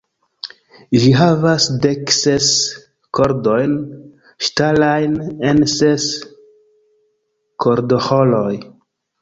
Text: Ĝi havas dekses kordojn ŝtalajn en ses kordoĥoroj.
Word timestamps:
Ĝi 1.01 1.09
havas 1.17 1.67
dekses 1.83 2.47
kordojn 3.17 3.77
ŝtalajn 4.47 5.15
en 5.51 5.63
ses 5.75 6.09
kordoĥoroj. 7.67 8.55